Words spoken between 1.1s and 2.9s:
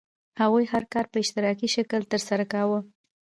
په اشتراکي شکل ترسره کاوه.